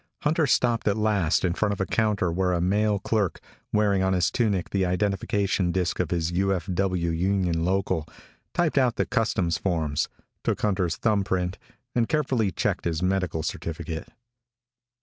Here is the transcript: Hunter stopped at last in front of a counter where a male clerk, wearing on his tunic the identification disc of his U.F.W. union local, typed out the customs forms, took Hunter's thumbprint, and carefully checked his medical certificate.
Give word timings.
Hunter 0.23 0.47
stopped 0.47 0.87
at 0.87 0.97
last 0.97 1.45
in 1.45 1.53
front 1.53 1.73
of 1.73 1.79
a 1.79 1.85
counter 1.85 2.31
where 2.31 2.53
a 2.53 2.59
male 2.59 2.97
clerk, 2.97 3.39
wearing 3.71 4.01
on 4.01 4.13
his 4.13 4.31
tunic 4.31 4.71
the 4.71 4.83
identification 4.83 5.71
disc 5.71 5.99
of 5.99 6.09
his 6.09 6.31
U.F.W. 6.31 7.11
union 7.11 7.63
local, 7.63 8.07
typed 8.51 8.79
out 8.79 8.95
the 8.95 9.05
customs 9.05 9.59
forms, 9.59 10.09
took 10.43 10.59
Hunter's 10.63 10.95
thumbprint, 10.95 11.59
and 11.93 12.09
carefully 12.09 12.49
checked 12.49 12.85
his 12.85 13.03
medical 13.03 13.43
certificate. 13.43 14.07